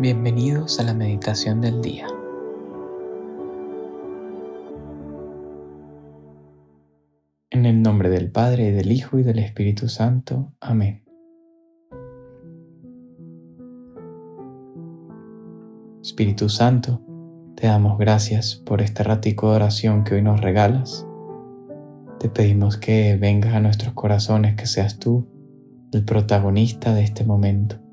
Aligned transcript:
Bienvenidos 0.00 0.80
a 0.80 0.82
la 0.82 0.94
meditación 0.94 1.60
del 1.60 1.82
día. 1.82 2.06
En 7.50 7.66
el 7.66 7.82
nombre 7.82 8.08
del 8.08 8.30
Padre, 8.30 8.72
del 8.72 8.92
Hijo, 8.92 9.18
y 9.18 9.22
del 9.22 9.38
Espíritu 9.40 9.90
Santo. 9.90 10.54
Amén. 10.58 11.04
Espíritu 16.00 16.48
Santo, 16.48 17.02
te 17.54 17.66
damos 17.66 17.98
gracias 17.98 18.56
por 18.56 18.80
este 18.80 19.02
ratico 19.02 19.50
de 19.50 19.56
oración 19.56 20.04
que 20.04 20.14
hoy 20.14 20.22
nos 20.22 20.40
regalas. 20.40 21.06
Te 22.18 22.30
pedimos 22.30 22.78
que 22.78 23.18
vengas 23.20 23.52
a 23.52 23.60
nuestros 23.60 23.92
corazones, 23.92 24.56
que 24.56 24.64
seas 24.64 24.98
tú 24.98 25.28
el 25.92 26.06
protagonista 26.06 26.94
de 26.94 27.04
este 27.04 27.22
momento 27.22 27.89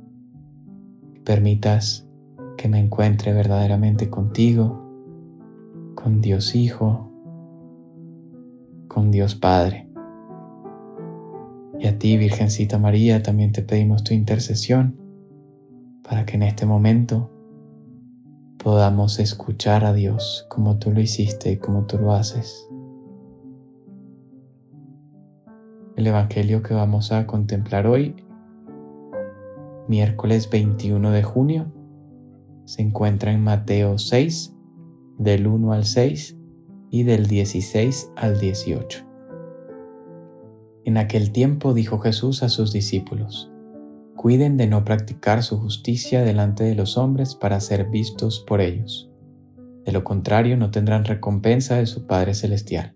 permitas 1.28 2.08
que 2.56 2.70
me 2.70 2.80
encuentre 2.80 3.34
verdaderamente 3.34 4.10
contigo, 4.10 4.82
con 5.94 6.22
Dios 6.22 6.56
Hijo, 6.56 7.12
con 8.88 9.12
Dios 9.12 9.36
Padre. 9.36 9.90
Y 11.80 11.88
a 11.88 12.00
ti, 12.00 12.16
Virgencita 12.18 12.80
María, 12.80 13.24
también 13.24 13.52
te 13.52 13.62
pedimos 13.62 14.06
tu 14.06 14.14
intercesión 14.14 14.96
para 16.02 16.26
que 16.26 16.38
en 16.38 16.44
este 16.44 16.66
momento 16.66 17.30
podamos 18.58 19.20
escuchar 19.20 19.84
a 19.84 19.92
Dios 19.92 20.46
como 20.48 20.78
tú 20.78 20.94
lo 20.94 21.02
hiciste 21.02 21.52
y 21.52 21.58
como 21.58 21.88
tú 21.88 21.98
lo 21.98 22.14
haces. 22.14 22.70
El 25.98 26.08
Evangelio 26.08 26.64
que 26.64 26.74
vamos 26.74 27.12
a 27.12 27.28
contemplar 27.28 27.86
hoy 27.86 28.16
miércoles 29.88 30.50
21 30.50 31.12
de 31.12 31.24
junio, 31.24 31.72
se 32.66 32.82
encuentra 32.82 33.32
en 33.32 33.42
Mateo 33.42 33.98
6, 33.98 34.54
del 35.18 35.48
1 35.48 35.74
al 35.74 35.86
6 35.86 36.38
y 36.92 37.04
del 37.04 37.28
16 37.28 38.12
al 38.16 38.40
18. 38.40 39.06
En 40.86 40.98
aquel 40.98 41.32
tiempo 41.32 41.74
dijo 41.74 42.00
Jesús 42.00 42.44
a 42.44 42.50
sus 42.50 42.72
discípulos, 42.72 43.52
Cuiden 44.16 44.58
de 44.58 44.68
no 44.68 44.84
practicar 44.84 45.44
su 45.44 45.60
justicia 45.60 46.24
delante 46.24 46.64
de 46.64 46.76
los 46.76 46.98
hombres 46.98 47.36
para 47.36 47.60
ser 47.60 47.90
vistos 47.90 48.44
por 48.48 48.62
ellos. 48.62 49.12
De 49.86 49.92
lo 49.92 50.04
contrario 50.04 50.58
no 50.58 50.72
tendrán 50.72 51.06
recompensa 51.06 51.76
de 51.76 51.86
su 51.86 52.08
Padre 52.08 52.34
Celestial. 52.34 52.96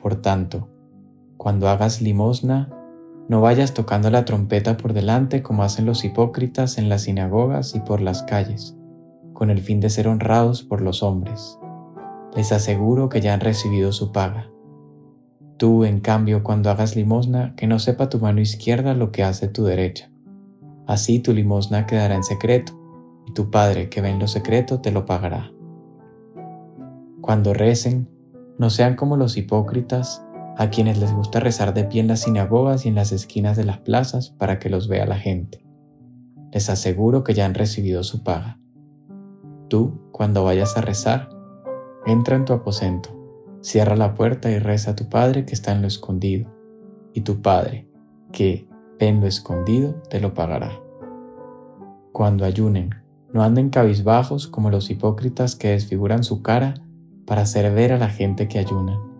Por 0.00 0.20
tanto, 0.20 0.68
cuando 1.36 1.68
hagas 1.68 2.02
limosna, 2.02 2.70
no 3.28 3.40
vayas 3.40 3.72
tocando 3.74 4.10
la 4.10 4.24
trompeta 4.24 4.76
por 4.76 4.92
delante 4.92 5.42
como 5.42 5.62
hacen 5.62 5.86
los 5.86 6.04
hipócritas 6.04 6.78
en 6.78 6.88
las 6.88 7.02
sinagogas 7.02 7.74
y 7.74 7.80
por 7.80 8.00
las 8.00 8.22
calles, 8.22 8.76
con 9.32 9.50
el 9.50 9.60
fin 9.60 9.80
de 9.80 9.90
ser 9.90 10.08
honrados 10.08 10.62
por 10.62 10.80
los 10.80 11.02
hombres. 11.02 11.58
Les 12.34 12.52
aseguro 12.52 13.08
que 13.08 13.20
ya 13.20 13.34
han 13.34 13.40
recibido 13.40 13.92
su 13.92 14.12
paga. 14.12 14.50
Tú, 15.56 15.84
en 15.84 16.00
cambio, 16.00 16.42
cuando 16.42 16.70
hagas 16.70 16.96
limosna, 16.96 17.54
que 17.56 17.66
no 17.66 17.78
sepa 17.78 18.08
tu 18.08 18.18
mano 18.18 18.40
izquierda 18.40 18.94
lo 18.94 19.12
que 19.12 19.22
hace 19.22 19.48
tu 19.48 19.64
derecha. 19.64 20.10
Así 20.86 21.20
tu 21.20 21.32
limosna 21.32 21.86
quedará 21.86 22.16
en 22.16 22.24
secreto, 22.24 22.72
y 23.26 23.32
tu 23.32 23.50
Padre 23.50 23.88
que 23.88 24.00
ve 24.00 24.08
en 24.08 24.18
lo 24.18 24.26
secreto 24.26 24.80
te 24.80 24.90
lo 24.90 25.06
pagará. 25.06 25.52
Cuando 27.20 27.54
recen, 27.54 28.08
no 28.58 28.70
sean 28.70 28.96
como 28.96 29.16
los 29.16 29.36
hipócritas, 29.36 30.24
a 30.56 30.70
quienes 30.70 30.98
les 30.98 31.12
gusta 31.12 31.40
rezar 31.40 31.74
de 31.74 31.84
pie 31.84 32.00
en 32.00 32.08
las 32.08 32.20
sinagogas 32.20 32.84
y 32.84 32.88
en 32.88 32.94
las 32.94 33.12
esquinas 33.12 33.56
de 33.56 33.64
las 33.64 33.78
plazas 33.78 34.30
para 34.30 34.58
que 34.58 34.68
los 34.68 34.88
vea 34.88 35.06
la 35.06 35.18
gente. 35.18 35.64
Les 36.52 36.68
aseguro 36.68 37.24
que 37.24 37.34
ya 37.34 37.46
han 37.46 37.54
recibido 37.54 38.02
su 38.02 38.22
paga. 38.22 38.58
Tú, 39.68 40.00
cuando 40.12 40.44
vayas 40.44 40.76
a 40.76 40.82
rezar, 40.82 41.30
entra 42.04 42.36
en 42.36 42.44
tu 42.44 42.52
aposento, 42.52 43.10
cierra 43.62 43.96
la 43.96 44.14
puerta 44.14 44.50
y 44.50 44.58
reza 44.58 44.90
a 44.90 44.96
tu 44.96 45.08
Padre 45.08 45.46
que 45.46 45.54
está 45.54 45.72
en 45.72 45.80
lo 45.80 45.88
escondido, 45.88 46.50
y 47.14 47.22
tu 47.22 47.40
Padre, 47.40 47.88
que 48.32 48.68
en 48.98 49.20
lo 49.20 49.26
escondido, 49.26 49.94
te 50.10 50.20
lo 50.20 50.34
pagará. 50.34 50.80
Cuando 52.12 52.44
ayunen, 52.44 52.90
no 53.32 53.42
anden 53.42 53.70
cabizbajos 53.70 54.46
como 54.46 54.70
los 54.70 54.90
hipócritas 54.90 55.56
que 55.56 55.70
desfiguran 55.70 56.22
su 56.22 56.42
cara 56.42 56.74
para 57.26 57.42
hacer 57.42 57.72
ver 57.72 57.92
a 57.92 57.98
la 57.98 58.10
gente 58.10 58.46
que 58.48 58.58
ayunan 58.58 59.11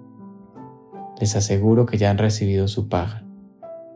les 1.22 1.37
aseguro 1.37 1.87
que 1.87 1.99
ya 1.99 2.10
han 2.10 2.19
recibido 2.19 2.66
su 2.66 2.88
paga. 2.88 3.25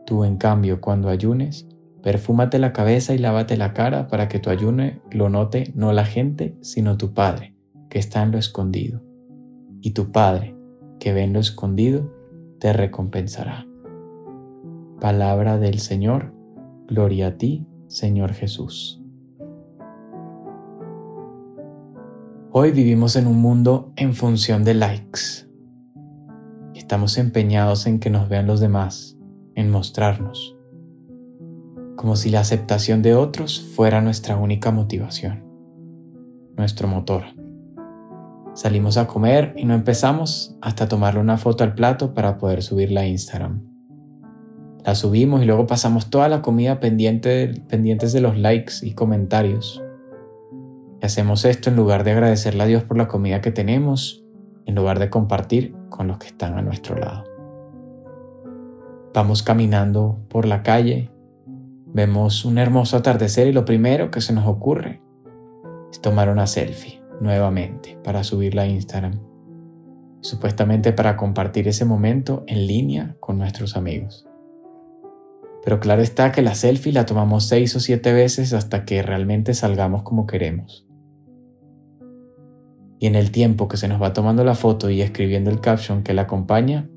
Tú, 0.05 0.23
en 0.23 0.37
cambio, 0.37 0.79
cuando 0.79 1.09
ayunes, 1.09 1.67
perfúmate 2.01 2.57
la 2.57 2.71
cabeza 2.71 3.13
y 3.13 3.17
lávate 3.17 3.57
la 3.57 3.73
cara 3.73 4.07
para 4.07 4.29
que 4.29 4.39
tu 4.39 4.49
ayune 4.49 5.01
lo 5.11 5.27
note 5.27 5.73
no 5.75 5.91
la 5.91 6.05
gente, 6.05 6.55
sino 6.61 6.95
tu 6.95 7.13
Padre, 7.13 7.53
que 7.89 7.99
está 7.99 8.23
en 8.23 8.31
lo 8.31 8.37
escondido. 8.37 9.03
Y 9.81 9.91
tu 9.91 10.13
Padre, 10.13 10.55
que 11.01 11.11
ve 11.11 11.23
en 11.23 11.33
lo 11.33 11.41
escondido, 11.41 12.13
te 12.59 12.71
recompensará. 12.71 13.67
Palabra 15.01 15.57
del 15.57 15.79
Señor, 15.79 16.33
gloria 16.87 17.27
a 17.27 17.37
ti, 17.37 17.67
Señor 17.87 18.31
Jesús. 18.31 19.03
Hoy 22.53 22.71
vivimos 22.71 23.17
en 23.17 23.27
un 23.27 23.41
mundo 23.41 23.91
en 23.97 24.13
función 24.13 24.63
de 24.63 24.75
likes 24.75 25.46
Estamos 26.87 27.17
empeñados 27.17 27.85
en 27.85 27.99
que 27.99 28.09
nos 28.09 28.29
vean 28.29 28.47
los 28.47 28.61
demás, 28.61 29.17
en 29.55 29.69
mostrarnos, 29.69 30.55
como 31.97 32.15
si 32.15 32.29
la 32.29 32.39
aceptación 32.39 33.01
de 33.01 33.13
otros 33.13 33.59
fuera 33.75 33.99
nuestra 33.99 34.37
única 34.37 34.71
motivación, 34.71 35.43
nuestro 36.55 36.87
motor. 36.87 37.23
Salimos 38.53 38.95
a 38.95 39.05
comer 39.05 39.53
y 39.57 39.65
no 39.65 39.73
empezamos 39.73 40.55
hasta 40.61 40.87
tomarle 40.87 41.19
una 41.19 41.35
foto 41.35 41.65
al 41.65 41.73
plato 41.75 42.13
para 42.13 42.37
poder 42.37 42.63
subirla 42.63 43.01
a 43.01 43.07
Instagram. 43.07 43.63
La 44.85 44.95
subimos 44.95 45.43
y 45.43 45.45
luego 45.45 45.67
pasamos 45.67 46.09
toda 46.09 46.29
la 46.29 46.41
comida 46.41 46.79
pendiente, 46.79 47.51
pendientes 47.67 48.13
de 48.13 48.21
los 48.21 48.37
likes 48.37 48.75
y 48.81 48.93
comentarios. 48.93 49.83
Y 51.01 51.05
hacemos 51.05 51.43
esto 51.43 51.69
en 51.69 51.75
lugar 51.75 52.05
de 52.05 52.11
agradecerle 52.11 52.63
a 52.63 52.67
Dios 52.67 52.85
por 52.85 52.97
la 52.97 53.09
comida 53.09 53.41
que 53.41 53.51
tenemos 53.51 54.23
en 54.67 54.75
lugar 54.75 54.99
de 54.99 55.09
compartir 55.09 55.73
con 55.89 56.07
los 56.07 56.19
que 56.19 56.27
están 56.27 56.57
a 56.57 56.61
nuestro 56.61 56.95
lado. 56.95 57.23
Vamos 59.13 59.41
caminando 59.41 60.19
por 60.29 60.45
la 60.45 60.61
calle, 60.61 61.09
vemos 61.87 62.45
un 62.45 62.59
hermoso 62.59 62.97
atardecer 62.97 63.47
y 63.47 63.53
lo 63.53 63.65
primero 63.65 64.11
que 64.11 64.21
se 64.21 64.33
nos 64.33 64.45
ocurre 64.45 65.01
es 65.91 66.01
tomar 66.01 66.29
una 66.29 66.45
selfie 66.45 67.01
nuevamente 67.21 67.97
para 68.03 68.23
subirla 68.23 68.63
a 68.63 68.67
Instagram, 68.67 69.19
supuestamente 70.21 70.91
para 70.91 71.15
compartir 71.15 71.67
ese 71.67 71.85
momento 71.85 72.43
en 72.45 72.67
línea 72.67 73.15
con 73.19 73.39
nuestros 73.39 73.75
amigos. 73.75 74.27
Pero 75.63 75.79
claro 75.79 76.01
está 76.01 76.31
que 76.31 76.41
la 76.41 76.55
selfie 76.55 76.93
la 76.93 77.05
tomamos 77.05 77.47
seis 77.47 77.75
o 77.75 77.79
siete 77.79 78.13
veces 78.13 78.53
hasta 78.53 78.85
que 78.85 79.01
realmente 79.01 79.53
salgamos 79.53 80.03
como 80.03 80.27
queremos 80.27 80.86
y 82.99 83.07
en 83.07 83.15
el 83.15 83.31
tiempo 83.31 83.67
que 83.67 83.77
se 83.77 83.87
nos 83.87 84.01
va 84.01 84.13
tomando 84.13 84.43
la 84.43 84.55
foto 84.55 84.89
y 84.89 85.01
escribiendo 85.01 85.49
el 85.49 85.61
caption 85.61 86.03
que 86.03 86.13
la 86.13 86.23
acompaña, 86.23 86.89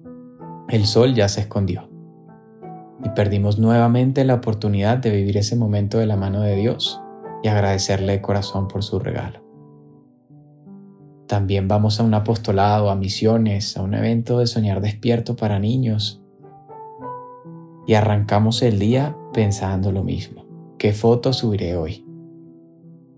el 0.69 0.87
sol 0.87 1.15
ya 1.15 1.28
se 1.28 1.43
escondió. 1.43 1.88
Y 3.05 3.11
perdimos 3.11 3.59
nuevamente 3.59 4.25
la 4.25 4.34
oportunidad 4.34 4.99
de 4.99 5.10
vivir 5.10 5.37
ese 5.37 5.56
momento 5.56 5.99
de 5.99 6.06
la 6.06 6.16
mano 6.16 6.41
de 6.41 6.56
Dios 6.56 7.00
y 7.43 7.49
agradecerle 7.49 8.12
de 8.12 8.22
corazón 8.22 8.69
por 8.69 8.83
su 8.83 8.99
regalo. 8.99 9.41
También 11.27 11.69
vamos 11.69 12.00
a 12.00 12.03
un 12.03 12.15
apostolado, 12.15 12.91
a 12.91 12.97
misiones, 12.97 13.77
a 13.77 13.83
un 13.83 13.94
evento 13.94 14.39
de 14.39 14.47
soñar 14.47 14.81
despierto 14.81 15.37
para 15.37 15.59
niños. 15.59 16.21
Y 17.87 17.94
arrancamos 17.94 18.62
el 18.62 18.78
día 18.78 19.16
pensando 19.33 19.92
lo 19.92 20.03
mismo. 20.03 20.45
¿Qué 20.77 20.92
foto 20.92 21.33
subiré 21.33 21.77
hoy? 21.77 22.04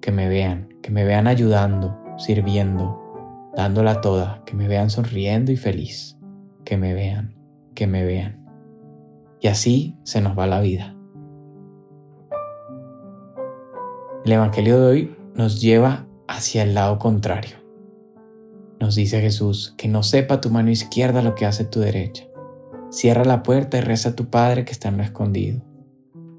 Que 0.00 0.12
me 0.12 0.28
vean, 0.28 0.68
que 0.82 0.90
me 0.90 1.04
vean 1.04 1.26
ayudando, 1.26 2.01
sirviendo, 2.16 3.50
dándola 3.56 4.00
toda, 4.00 4.42
que 4.44 4.54
me 4.54 4.68
vean 4.68 4.90
sonriendo 4.90 5.52
y 5.52 5.56
feliz, 5.56 6.18
que 6.64 6.76
me 6.76 6.94
vean, 6.94 7.34
que 7.74 7.86
me 7.86 8.04
vean. 8.04 8.44
Y 9.40 9.48
así 9.48 9.96
se 10.04 10.20
nos 10.20 10.38
va 10.38 10.46
la 10.46 10.60
vida. 10.60 10.96
El 14.24 14.32
Evangelio 14.32 14.80
de 14.80 14.86
hoy 14.86 15.16
nos 15.34 15.60
lleva 15.60 16.06
hacia 16.28 16.62
el 16.62 16.74
lado 16.74 16.98
contrario. 16.98 17.56
Nos 18.78 18.94
dice 18.94 19.20
Jesús 19.20 19.74
que 19.76 19.88
no 19.88 20.02
sepa 20.02 20.40
tu 20.40 20.50
mano 20.50 20.70
izquierda 20.70 21.22
lo 21.22 21.34
que 21.34 21.46
hace 21.46 21.64
tu 21.64 21.80
derecha. 21.80 22.24
Cierra 22.90 23.24
la 23.24 23.42
puerta 23.42 23.78
y 23.78 23.80
reza 23.80 24.10
a 24.10 24.14
tu 24.14 24.28
Padre 24.28 24.64
que 24.64 24.72
está 24.72 24.88
en 24.88 24.98
lo 24.98 25.02
escondido. 25.02 25.62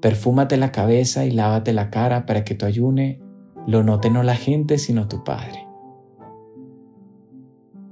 Perfúmate 0.00 0.56
la 0.56 0.70
cabeza 0.70 1.24
y 1.24 1.30
lávate 1.30 1.72
la 1.72 1.90
cara 1.90 2.26
para 2.26 2.44
que 2.44 2.54
tu 2.54 2.66
ayune 2.66 3.20
lo 3.66 3.82
note 3.82 4.10
no 4.10 4.22
la 4.22 4.36
gente 4.36 4.78
sino 4.78 5.08
tu 5.08 5.24
Padre 5.24 5.66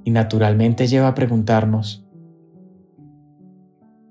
y 0.03 0.11
naturalmente 0.11 0.87
lleva 0.87 1.07
a 1.07 1.15
preguntarnos, 1.15 2.05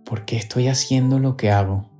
¿por 0.05 0.25
qué 0.25 0.37
estoy 0.37 0.69
haciendo 0.69 1.19
lo 1.19 1.37
que 1.37 1.51
hago? 1.51 1.91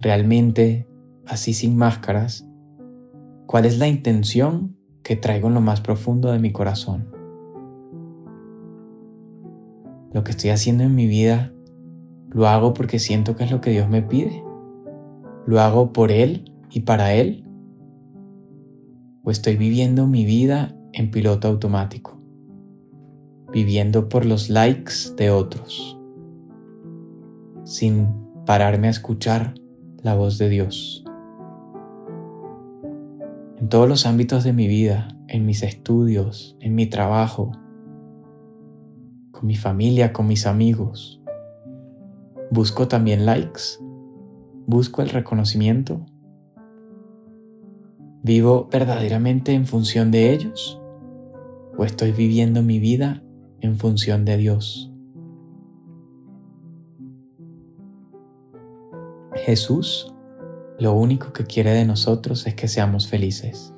¿Realmente 0.00 0.88
así 1.28 1.52
sin 1.52 1.76
máscaras, 1.76 2.48
cuál 3.46 3.66
es 3.66 3.78
la 3.78 3.86
intención 3.86 4.76
que 5.02 5.16
traigo 5.16 5.48
en 5.48 5.54
lo 5.54 5.60
más 5.60 5.80
profundo 5.80 6.32
de 6.32 6.38
mi 6.38 6.52
corazón. 6.52 7.08
Lo 10.12 10.24
que 10.24 10.32
estoy 10.32 10.50
haciendo 10.50 10.84
en 10.84 10.94
mi 10.94 11.06
vida, 11.06 11.52
lo 12.30 12.48
hago 12.48 12.74
porque 12.74 12.98
siento 12.98 13.36
que 13.36 13.44
es 13.44 13.50
lo 13.50 13.60
que 13.60 13.70
Dios 13.70 13.88
me 13.88 14.02
pide. 14.02 14.42
Lo 15.46 15.60
hago 15.60 15.92
por 15.92 16.10
Él 16.10 16.52
y 16.70 16.80
para 16.80 17.14
Él. 17.14 17.44
O 19.24 19.30
estoy 19.30 19.56
viviendo 19.56 20.06
mi 20.06 20.24
vida 20.24 20.74
en 20.92 21.10
piloto 21.10 21.48
automático, 21.48 22.20
viviendo 23.52 24.08
por 24.08 24.24
los 24.24 24.48
likes 24.48 25.14
de 25.16 25.30
otros, 25.30 25.98
sin 27.64 28.08
pararme 28.46 28.86
a 28.86 28.90
escuchar 28.90 29.54
la 30.02 30.14
voz 30.14 30.38
de 30.38 30.48
Dios 30.48 31.04
en 33.60 33.68
todos 33.68 33.88
los 33.88 34.06
ámbitos 34.06 34.44
de 34.44 34.52
mi 34.52 34.68
vida, 34.68 35.08
en 35.26 35.44
mis 35.44 35.62
estudios, 35.62 36.56
en 36.60 36.74
mi 36.74 36.86
trabajo, 36.86 37.50
con 39.32 39.46
mi 39.46 39.56
familia, 39.56 40.12
con 40.12 40.28
mis 40.28 40.46
amigos. 40.46 41.20
Busco 42.50 42.86
también 42.86 43.26
likes, 43.26 43.62
busco 44.66 45.02
el 45.02 45.08
reconocimiento. 45.08 46.06
¿Vivo 48.22 48.68
verdaderamente 48.70 49.52
en 49.52 49.66
función 49.66 50.10
de 50.10 50.32
ellos? 50.32 50.80
¿O 51.76 51.84
estoy 51.84 52.12
viviendo 52.12 52.62
mi 52.62 52.78
vida 52.78 53.22
en 53.60 53.76
función 53.76 54.24
de 54.24 54.36
Dios? 54.36 54.92
Jesús 59.34 60.12
lo 60.78 60.92
único 60.92 61.32
que 61.32 61.44
quiere 61.44 61.72
de 61.72 61.84
nosotros 61.84 62.46
es 62.46 62.54
que 62.54 62.68
seamos 62.68 63.08
felices. 63.08 63.74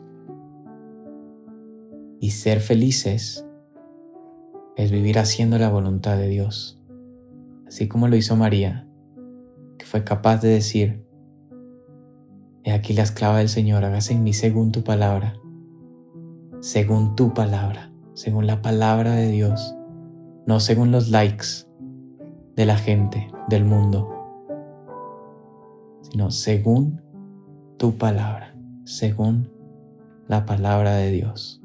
Y 2.20 2.32
ser 2.32 2.60
felices 2.60 3.46
es 4.76 4.90
vivir 4.90 5.18
haciendo 5.18 5.56
la 5.56 5.70
voluntad 5.70 6.18
de 6.18 6.28
Dios, 6.28 6.78
así 7.66 7.88
como 7.88 8.06
lo 8.08 8.16
hizo 8.16 8.36
María, 8.36 8.86
que 9.78 9.86
fue 9.86 10.04
capaz 10.04 10.42
de 10.42 10.48
decir, 10.48 11.06
He 12.64 12.72
aquí 12.72 12.92
la 12.92 13.02
esclava 13.02 13.38
del 13.38 13.48
Señor, 13.48 13.84
hágase 13.84 14.12
en 14.12 14.22
mí 14.22 14.32
según 14.32 14.72
tu 14.72 14.82
palabra, 14.82 15.36
según 16.60 17.16
tu 17.16 17.32
palabra, 17.34 17.92
según 18.14 18.46
la 18.46 18.62
palabra 18.62 19.14
de 19.14 19.30
Dios, 19.30 19.74
no 20.46 20.60
según 20.60 20.92
los 20.92 21.10
likes 21.10 21.66
de 22.56 22.66
la 22.66 22.76
gente, 22.76 23.30
del 23.48 23.64
mundo 23.64 24.20
sino 26.10 26.30
según 26.30 27.00
tu 27.76 27.96
palabra, 27.96 28.54
según 28.84 29.50
la 30.28 30.44
palabra 30.44 30.96
de 30.96 31.10
Dios. 31.10 31.62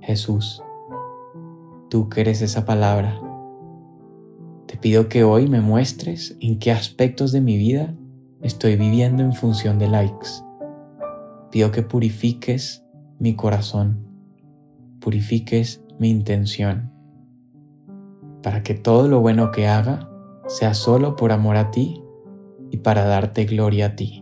Jesús, 0.00 0.62
tú 1.90 2.08
que 2.08 2.22
eres 2.22 2.42
esa 2.42 2.64
palabra, 2.64 3.20
te 4.66 4.76
pido 4.76 5.08
que 5.08 5.22
hoy 5.22 5.48
me 5.48 5.60
muestres 5.60 6.36
en 6.40 6.58
qué 6.58 6.72
aspectos 6.72 7.30
de 7.30 7.40
mi 7.40 7.56
vida 7.56 7.94
estoy 8.42 8.76
viviendo 8.76 9.22
en 9.22 9.32
función 9.32 9.78
de 9.78 9.88
likes. 9.88 10.28
Pido 11.50 11.70
que 11.70 11.82
purifiques 11.82 12.84
mi 13.18 13.36
corazón, 13.36 14.06
purifiques 15.00 15.82
mi 15.98 16.10
intención, 16.10 16.92
para 18.42 18.62
que 18.62 18.74
todo 18.74 19.08
lo 19.08 19.20
bueno 19.20 19.52
que 19.52 19.68
haga 19.68 20.08
sea 20.48 20.74
solo 20.74 21.14
por 21.14 21.30
amor 21.30 21.56
a 21.56 21.70
ti 21.70 22.02
y 22.70 22.78
para 22.78 23.04
darte 23.04 23.44
gloria 23.44 23.86
a 23.86 23.96
ti. 23.96 24.21